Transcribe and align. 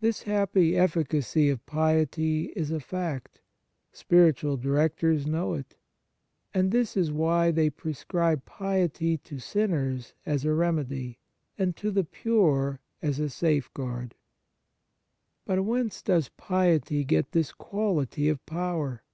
This 0.00 0.24
happy 0.24 0.76
efficacity 0.76 1.48
of 1.48 1.64
piety 1.64 2.46
is 2.56 2.72
a 2.72 2.80
fact. 2.80 3.40
Spiritual 3.92 4.56
directors 4.56 5.28
know 5.28 5.54
it; 5.54 5.76
and 6.52 6.72
this 6.72 6.96
is 6.96 7.12
why 7.12 7.52
they 7.52 7.70
prescribe 7.70 8.44
piety 8.46 9.16
to 9.18 9.38
sinners 9.38 10.12
as 10.26 10.44
a 10.44 10.52
remedy, 10.52 11.20
and 11.56 11.76
to 11.76 11.92
the 11.92 12.02
pure 12.02 12.80
as 13.00 13.20
a 13.20 13.28
safeguard. 13.30 14.16
But 15.44 15.62
whence 15.64 16.02
does 16.02 16.30
piety 16.30 17.04
get 17.04 17.30
this 17.30 17.52
quality 17.52 18.28
of 18.28 18.44
power 18.46 19.04